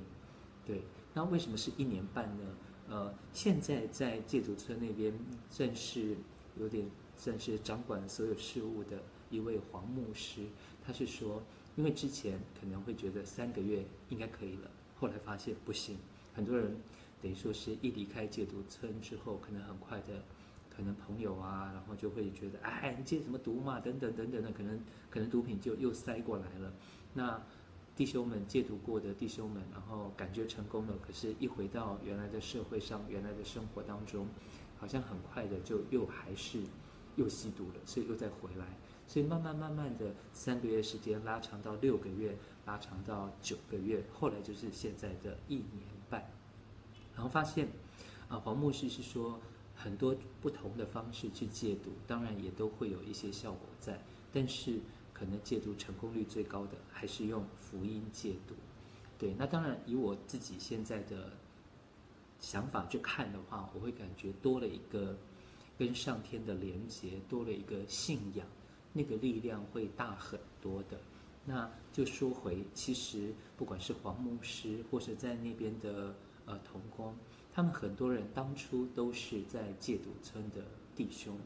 [0.66, 0.82] 对，
[1.14, 2.44] 那为什么是一年半呢？
[2.90, 5.14] 呃，现在在戒毒村那边
[5.52, 6.18] 算是
[6.58, 10.48] 有点算是掌管所有事务的一位黄牧师，
[10.84, 11.44] 他是说，
[11.76, 16.00] 因为之前可能会觉得三个月应该可以了，后来发现不行，
[16.36, 16.76] 很多人
[17.22, 20.22] 等于说是一离开戒毒村之后，可能很快的。
[20.78, 23.80] 可能朋友啊，然后就会觉得，哎，你戒什么毒嘛？
[23.80, 24.78] 等等等等的，可能
[25.10, 26.74] 可能毒品就又塞过来了。
[27.14, 27.42] 那
[27.96, 34.28] 弟兄们戒毒过的弟兄们，然后感觉成功了，可是，一回到原来的社会上，原来的生活当中，
[34.78, 36.60] 好像很快的就又还是
[37.16, 38.66] 又吸毒了，所以又再回来。
[39.08, 45.95] 所以慢慢慢慢的，三个月时间拉长到六个月，拉长到九个月，后来就是现在的一年。
[47.16, 47.68] 然后发现，
[48.28, 49.40] 啊，黄牧师是说。
[49.78, 54.02] 很多不同的方式去戒毒，当然也都会有一些效果在，
[54.32, 54.80] 但是
[55.14, 58.56] 可能戒毒成功率最高的还是用福音戒毒。
[59.20, 61.34] 对，那当然以我自己现在的
[62.40, 65.14] 想法去看的话，我会感觉多了一个
[65.78, 68.48] 跟上天的连结，多了一个信仰，
[68.94, 70.98] 那个力量会大很多的。
[71.44, 77.16] 那就说回，其实不管是黄牧师或是在那边的呃同工。
[77.54, 80.64] 他们很多人当初都是在戒毒村的
[80.96, 81.38] 弟兄，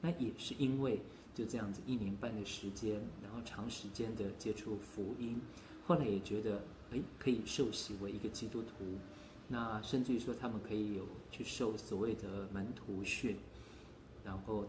[0.00, 1.00] 那也是因为
[1.34, 5.40] 就这样子一年半的时间，然后长时间的接触福音，
[5.86, 6.62] 后来也觉得
[6.92, 8.84] 哎，可以受洗为一个基督徒，
[9.48, 13.36] 那甚至于说他们可以有去受所谓的门徒训，
[14.24, 14.66] 然后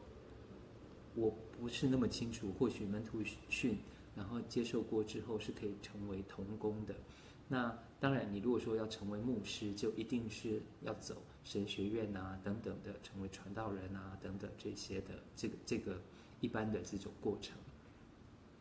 [1.13, 3.19] 我不是那么清楚，或许门徒
[3.49, 3.77] 训。
[4.15, 6.95] 然后接受过之后是可以成为童工的，
[7.49, 15.99] 那当然你如果说要成为牧师，就一定是要走神学院啊等等的，成为传道人啊等等这些的这个这个
[16.39, 17.57] 一般的这种过程。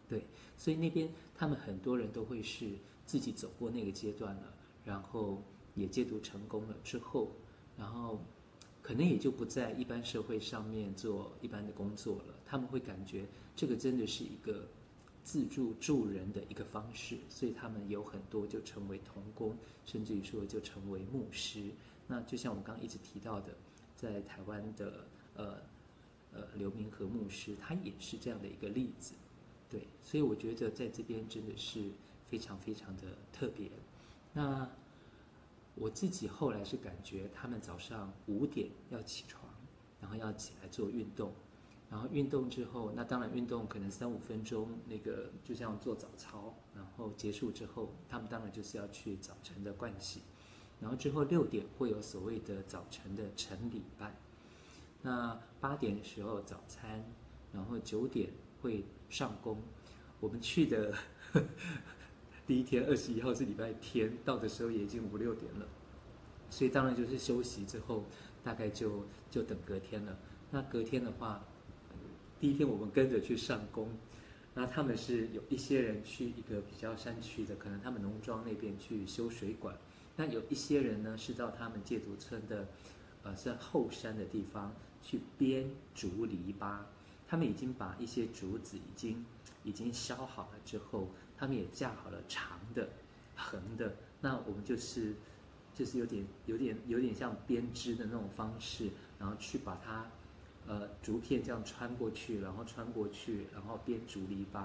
[0.09, 0.25] 对，
[0.57, 2.71] 所以那边他们很多人都会是
[3.05, 5.43] 自己走过那个阶段了，然后
[5.75, 7.29] 也戒毒成功了之后，
[7.77, 8.25] 然后
[8.81, 14.67] 可能也就不在一般社会上面做一般的工作了，他们会感觉这个真的是一个。
[15.25, 19.57] 自助助人的一个方式，所以他们有很多就成为童工，
[19.87, 21.71] 甚至于说就成为牧师。
[22.07, 23.55] 那就像我刚刚一直提到的，
[23.97, 25.57] 在台湾的呃
[26.35, 29.15] 呃刘明和牧师，他也是这样的一个例子。
[29.71, 31.91] 对，所以我觉得在这边真的是
[32.29, 33.71] 非常非常的特别。
[34.35, 34.71] 那
[35.75, 39.43] 我自己后来是感觉，他们早上五点要起床，
[40.01, 41.33] 然后要起来做运动。
[41.95, 46.53] 然后运动之后，那当然运动可能三五分钟，那个就像做早操。
[46.75, 50.23] 然后结束之后，他们当然就是要去早晨的盥洗。
[50.81, 54.13] 然后之后六点会有所谓的早晨的晨礼拜。
[55.03, 57.05] 那八点的时候早餐，
[57.53, 58.29] 然后九点
[58.61, 59.57] 会上工。
[60.19, 60.93] 我们去的
[61.31, 61.47] 呵 呵
[62.45, 65.69] 第一天二十一号是礼拜天，到的时候也已经五六点了，
[66.51, 68.03] 所以当然就是休息之后，
[68.43, 70.19] 大概就就等隔天了。
[70.51, 71.41] 那隔天的话。
[72.45, 73.89] 第一天我们跟着去上工，
[74.53, 79.75] 那他们是有一些人去一个比较山区的，可能他们农庄那边去修水管。
[80.15, 82.69] 那有一些人呢是到他们戒毒村的，
[83.23, 86.81] 呃，是后山的地方去编竹篱笆。
[87.27, 89.25] 他们已经把一些竹子已经
[89.63, 92.87] 已经削好了之后，他们也架好了长的、
[93.35, 93.97] 横的。
[94.21, 95.15] 那我们就是
[95.75, 100.07] 就是有点有点有点像编织的那种方式，然后去把它。
[100.67, 104.65] 呃，竹片这样穿过去，然后穿过去，然后编竹篱笆。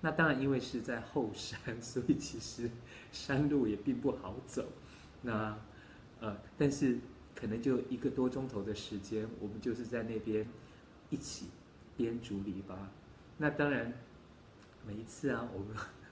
[0.00, 2.70] 那当然，因为是在后山， 所以其实
[3.12, 4.66] 山路也并不好走。
[5.22, 5.58] 那
[6.20, 6.98] 呃，但是
[7.34, 10.46] 可能就一个多钟头的时间，我们就是在那边
[11.10, 11.46] 一起
[11.96, 12.74] 编竹篱笆。
[13.38, 13.92] 那当然，
[14.86, 15.68] 每一次啊，我们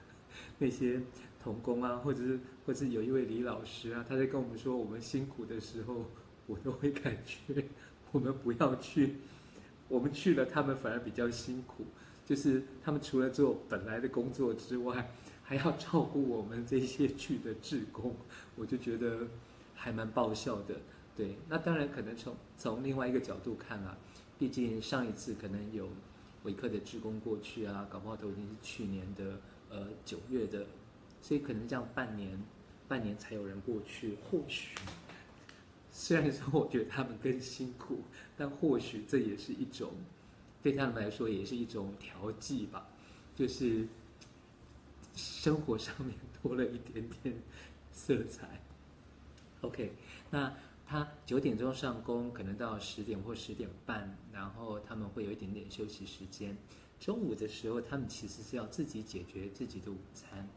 [0.58, 1.00] 那些
[1.42, 6.06] 童工啊，或者是或者是有一位李老师啊，他在跟我们说我们辛苦的时候，
[6.46, 7.64] 我都会感觉。
[8.14, 9.16] 我们不要去，
[9.88, 11.84] 我们去了，他们反而比较辛苦。
[12.24, 15.10] 就是他们除了做本来的工作之外，
[15.42, 18.14] 还要照顾我们这些去的志工，
[18.54, 19.26] 我就觉得
[19.74, 20.76] 还蛮爆笑的。
[21.16, 23.98] 对，那当然可能从从另外一个角度看啊，
[24.38, 25.88] 毕竟上一次可能有
[26.44, 30.64] 维克的志工过去啊，搞不好都已经是去年的呃九月的，
[31.20, 32.40] 所以可能这样半年
[32.86, 34.76] 半年才有人过去，或许。
[35.96, 38.00] 虽然说我觉得他们更辛苦，
[38.36, 39.92] 但或许这也是一种，
[40.60, 42.84] 对他们来说也是一种调剂吧，
[43.36, 43.86] 就是
[45.14, 47.32] 生活上面多了一点点
[47.92, 48.60] 色彩。
[49.60, 49.92] OK，
[50.30, 50.52] 那
[50.84, 56.56] 他九点钟上工，可能到十点或十点半，然后他们会有一点点休息时间。
[56.98, 60.48] 中午的时候，他们其实是要自己解决自己的午餐。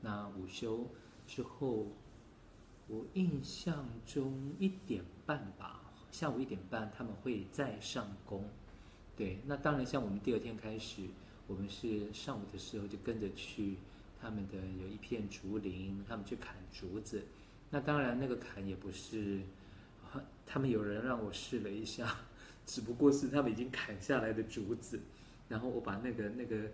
[0.00, 0.88] 那午休
[1.26, 1.88] 之后。
[2.86, 8.44] 我印象中一点半吧，下午一点半他们会再上工，
[9.16, 11.02] 对，那当然像我们第二天开始，
[11.46, 13.76] 我们是上午的时候就跟着去
[14.20, 17.22] 他们的有一片竹林，他们去砍竹子，
[17.70, 19.40] 那当然那个砍也不是，
[20.46, 22.14] 他们有人让我试了一下，
[22.66, 25.00] 只不过是他们已经砍下来的竹子，
[25.48, 26.70] 然后我把那个那个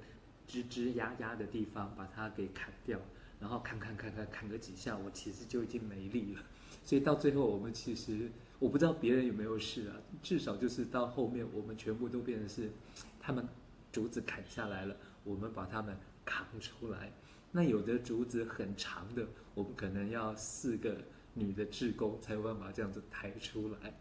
[0.49, 2.99] 枝枝丫丫的地方把它给砍掉。
[3.41, 6.43] 然后砍砍砍砍砍个几下，我其实就已经没力了。
[6.85, 9.97] 所以到最后，我们其实我不知道别人有没有事啊。
[10.23, 12.71] 至少就是到后面，我们全部都变成是
[13.19, 13.47] 他们
[13.91, 14.95] 竹子砍下来了，
[15.25, 17.13] 我们把他们扛出来。
[17.51, 20.97] 那有的竹子很长的，我们可能要四个
[21.35, 23.93] 女的志工才有办法这样子抬出来。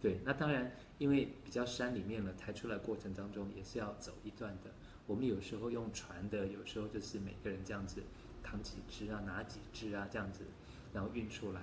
[0.00, 4.70] 对，那当然因为比较山里面了，抬出来过程当中也是要走一段的。
[5.06, 8.02] 我们有时候用船的，有时候就是每个人这样子。
[8.46, 10.44] 扛几只啊，拿几只啊，这样子，
[10.92, 11.62] 然后运出来。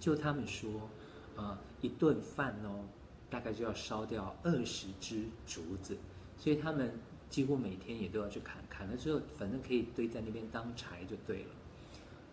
[0.00, 0.90] 就他们说，
[1.36, 2.84] 呃，一顿饭哦，
[3.30, 5.96] 大概就要烧掉二十只竹子，
[6.36, 6.92] 所以他们
[7.30, 11.50] 几乎每天也都要去砍，砍了之后，反正可以堆在那边当柴就对了。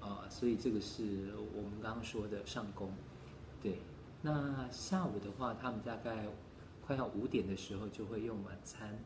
[0.01, 2.91] 呃，所以这个是我们刚刚说的上工。
[3.61, 3.79] 对，
[4.21, 6.27] 那下午的话，他们大概
[6.85, 8.99] 快要五点的时候就会用晚餐。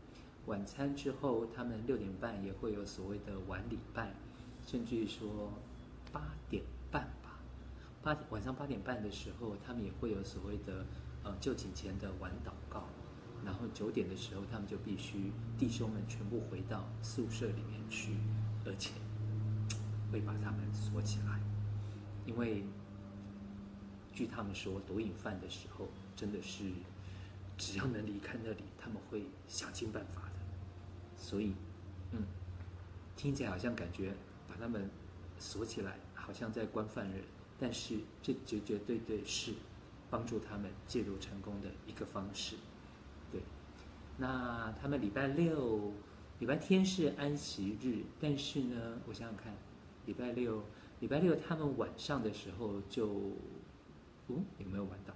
[0.47, 4.15] 晚餐之后，他们六点半也会有所谓的晚礼拜，
[4.67, 5.51] 甚至于说
[6.11, 6.61] 八点
[6.91, 7.39] 半吧，
[8.03, 10.85] 八晚上八点半的时候，他们也会有所谓的
[11.23, 12.83] 呃就寝前的晚祷告。
[13.45, 18.17] 然后九点的时候，他们就必须弟兄们全部回到宿舍里面去，
[18.65, 18.91] 而且
[20.11, 21.39] 会把他们锁起来，
[22.25, 22.63] 因为
[24.11, 26.65] 据他们说，毒瘾犯的时候真的是
[27.57, 30.31] 只要能离开那里，他们会想尽办法的。
[31.15, 31.53] 所以，
[32.11, 32.23] 嗯，
[33.15, 34.13] 听起来好像感觉
[34.47, 34.89] 把他们
[35.37, 37.21] 锁起来，好像在关犯人，
[37.59, 39.53] 但是这绝绝对对是
[40.09, 42.55] 帮助他们戒毒成功的一个方式。
[43.31, 43.41] 对，
[44.17, 45.93] 那他们礼拜六、
[46.39, 49.53] 礼拜天是安息日，但是呢，我想想看，
[50.05, 50.63] 礼拜六、
[50.99, 53.07] 礼拜六他们晚上的时候就，
[54.27, 55.13] 嗯，有没有玩到？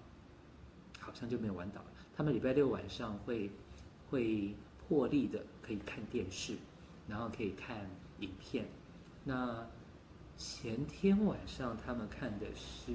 [0.99, 1.81] 好像就没有玩到。
[2.15, 3.49] 他们礼拜六晚上会
[4.09, 4.55] 会。
[4.91, 6.53] 破例的可以看电视，
[7.07, 8.65] 然后可以看影片。
[9.23, 9.67] 那
[10.37, 12.91] 前天晚上他们看的是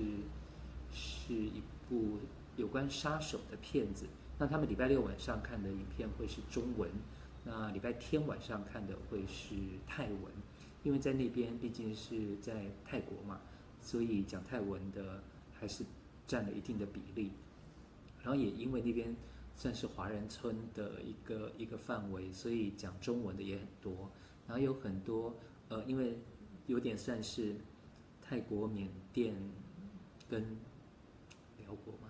[0.92, 2.18] 是一部
[2.56, 4.06] 有关杀手的片子。
[4.38, 6.90] 那他们礼拜六晚上看的影片会是中文，
[7.44, 9.54] 那礼拜天晚上看的会是
[9.86, 10.20] 泰文，
[10.82, 13.40] 因为在那边毕竟是在泰国嘛，
[13.80, 15.22] 所以讲泰文的
[15.58, 15.84] 还是
[16.26, 17.30] 占了一定的比例。
[18.22, 19.14] 然后也因为那边。
[19.58, 24.10] 算是华人村的一个一个范围，所以讲中文的也很多。
[24.46, 25.34] 然后有很多
[25.68, 26.18] 呃，因为
[26.66, 27.56] 有点算是
[28.22, 29.34] 泰国、缅甸
[30.28, 30.42] 跟
[31.58, 32.08] 寮国嘛，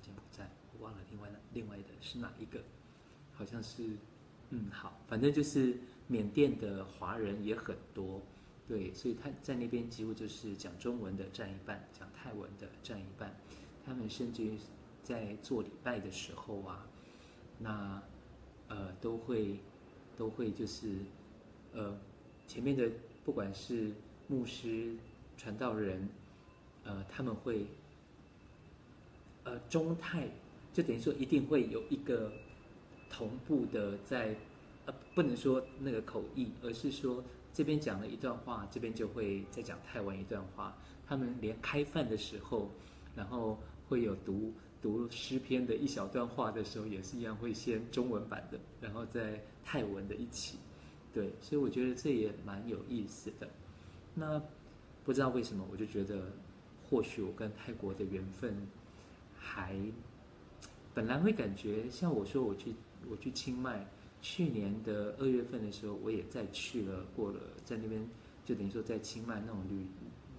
[0.00, 0.48] 柬埔寨，
[0.78, 2.62] 我忘了另外的另外的是哪一个，
[3.34, 3.96] 好像是
[4.50, 8.20] 嗯好，反正就是缅甸的华人也很多，
[8.66, 13.34] 对，所以他在那边几乎就是讲中文的占一半，讲泰文的占一半，
[13.84, 14.58] 他们甚至于。
[15.04, 16.86] 在做礼拜的时候啊，
[17.58, 18.02] 那
[18.68, 19.60] 呃都会
[20.16, 20.96] 都会就是
[21.74, 21.94] 呃
[22.46, 22.90] 前面的
[23.24, 23.90] 不管是
[24.28, 24.94] 牧师
[25.36, 26.08] 传道人，
[26.84, 27.66] 呃他们会
[29.44, 30.28] 呃中泰
[30.72, 32.32] 就等于说一定会有一个
[33.10, 34.34] 同步的在
[34.86, 37.22] 呃不能说那个口译，而是说
[37.52, 40.76] 这边讲了一段话，这边就会再讲泰文一段话。
[41.06, 42.70] 他们连开饭的时候，
[43.16, 44.52] 然后会有读。
[44.82, 50.58] 读诗篇的一小段话的时候，也是一样会先中文版的，然后再泰文的一起，
[51.14, 53.48] 对，所以我觉得这也蛮有意思的。
[54.14, 54.42] 那
[55.04, 56.32] 不知道为什么，我就觉得
[56.90, 58.54] 或许我跟泰国的缘分
[59.38, 59.78] 还
[60.92, 62.74] 本来会感觉，像我说我去
[63.08, 63.86] 我去清迈，
[64.20, 68.04] 去年的二月份的时候，我也再去了过了，在那边
[68.44, 69.86] 就等于说在清迈那种旅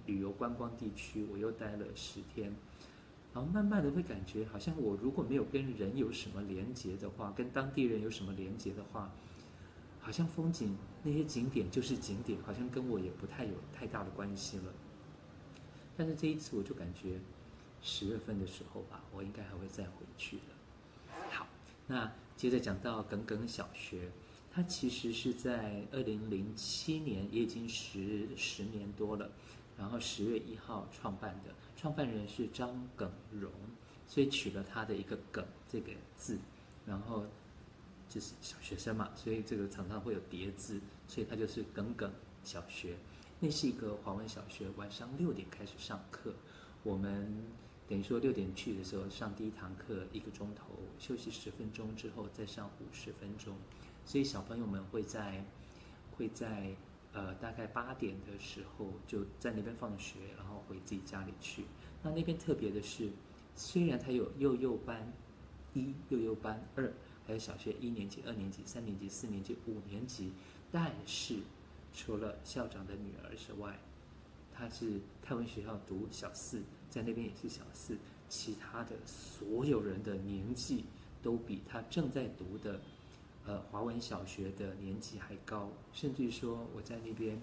[0.06, 2.52] 旅游观光地区，我又待了十天。
[3.34, 9.12] 然后慢慢的会感觉，好像我如果没有跟人有什么连接的话，跟当地人有什么连接的话，
[10.06, 14.72] 好像风景那些景点就是景点，好像跟我也不太有太大的关系了。
[15.96, 17.18] 但是这一次我就感觉，
[17.82, 21.12] 十月份的时候吧，我应该还会再回去的。
[21.32, 21.48] 好，
[21.88, 24.08] 那接着讲到耿耿小学，
[24.48, 29.28] 它其实是在二零零七年，也已经十十年多了。
[29.76, 33.50] 然后十月一号创办的，创办人是张耿荣，
[34.06, 36.38] 所以取了他的一个“耿”这个字，
[36.86, 37.24] 然后
[38.08, 42.10] 就是小学生嘛，所以这个常常会有叠字，所以他就是耿耿
[42.42, 42.96] 小学。
[43.40, 46.34] 那是一个华文小学，晚上六点开始上课，
[46.82, 47.32] 我们
[47.88, 50.66] 等于说六点去的时候上第一堂课一个钟头，
[50.98, 53.56] 休息十分钟之后再上五十分钟，
[54.04, 55.44] 所以小朋友们会在
[56.16, 56.74] 会在。
[57.12, 61.64] 呃，大概八点的时候就在那边放学，然后回自己家里去。
[62.02, 63.08] 那那边特别的是，
[63.54, 65.10] 虽然它有幼幼班
[65.72, 66.92] 一、幼幼班二，
[67.26, 70.30] 还有小学一年级、二年级、三年级、四年级、五年级，
[70.70, 71.40] 但是
[71.92, 73.78] 除了校长的女儿之外，
[74.54, 77.96] 他是泰文学校读小四，在那边也是小四，
[78.28, 80.84] 其他的所有人的年纪
[81.22, 82.80] 都比他正在读的。
[83.48, 87.40] 呃，华文小学的年级还高，甚至说我在那边，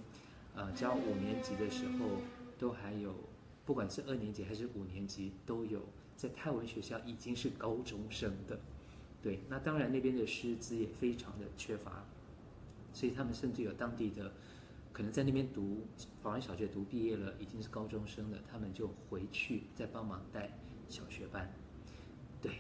[0.54, 2.18] 呃，教五年级的时候，
[2.60, 3.16] 都还有，
[3.64, 5.82] 不管是二年级还是五年级，都有
[6.18, 8.60] 在泰文学校已经是高中生的，
[9.24, 12.04] 对，那当然那边的师资也非常的缺乏，
[12.92, 14.34] 所以他们甚至有当地的，
[14.92, 15.88] 可能在那边读
[16.22, 20.52] 华安小学读毕业了，已经是高中生了，他们就回去再帮忙带
[20.90, 21.50] 小学班，
[22.42, 22.52] 对，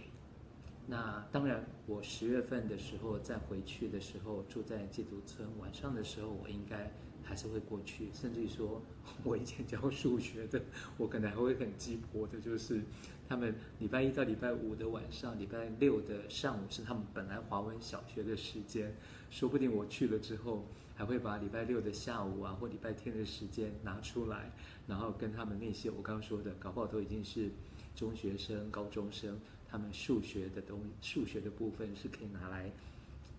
[0.87, 6.89] 那当然，我十月份的时候再回去的时候，住在戒毒村，晚上的时候我应该
[7.23, 8.09] 还是会过去。
[8.13, 8.81] 甚至于说，
[9.23, 10.61] 我以前教数学的，
[10.97, 12.81] 我可能还会很鸡婆的，就是
[13.27, 18.95] 他们礼拜一到礼拜五的晚上，礼拜六的上午是他们本来华文小学的时间，
[19.29, 20.65] 说不定我去了之后，
[20.95, 24.51] 还会把礼拜六的下午啊或礼拜天的时间拿出来，
[24.87, 27.49] 然后跟他们那些我刚刚说的，搞不好都已经是
[27.95, 29.39] 中学生、高中生。
[29.75, 32.71] 他们数学的东，数学的部分是可以拿来，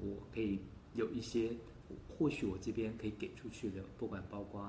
[0.00, 0.58] 我可以
[0.96, 1.50] 有一些，
[2.18, 4.62] 或许我这边可以给出去的，不管包括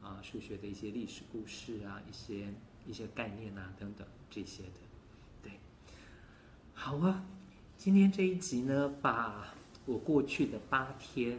[0.00, 2.52] 啊数学的一些历史故事啊，一些
[2.86, 4.80] 一些概念啊等等这些的，
[5.42, 5.52] 对，
[6.74, 7.24] 好啊，
[7.76, 9.54] 今天这一集呢，把
[9.86, 11.38] 我过去的八天，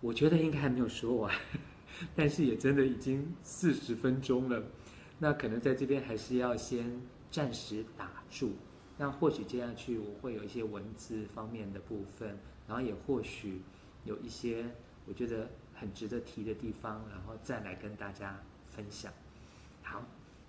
[0.00, 1.34] 我觉得应该还没有说完，
[2.14, 4.62] 但是也真的已经四十分钟了，
[5.18, 7.00] 那可能在这边还是要先
[7.30, 8.52] 暂时打住。
[8.98, 12.38] 那或许接下去我会有一些文字方面的部分，
[12.68, 13.62] 然后也或许
[14.04, 14.64] 有一些
[15.06, 18.38] 我觉得很值得提的地方，然后再来跟大家
[18.68, 19.12] 分享。
[19.82, 20.02] 好，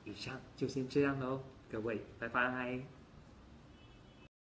[0.05, 1.41] 以上就先这样喽，
[1.71, 3.02] 各位，拜拜。